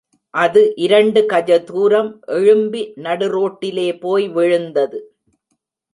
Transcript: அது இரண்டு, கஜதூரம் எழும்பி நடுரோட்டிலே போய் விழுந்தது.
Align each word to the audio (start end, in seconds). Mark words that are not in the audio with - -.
அது 0.33 0.73
இரண்டு, 0.75 1.21
கஜதூரம் 1.21 2.19
எழும்பி 2.25 2.93
நடுரோட்டிலே 2.95 3.99
போய் 3.99 4.27
விழுந்தது. 4.29 4.99